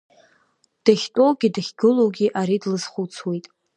[0.83, 3.45] Дахьтәоугьы дахьгылоугьы ари длызхәыцуеит.